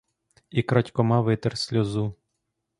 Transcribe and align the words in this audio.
І 0.49 0.63
крадькома 0.71 1.21
витер 1.29 1.57
сльозу. 1.67 2.11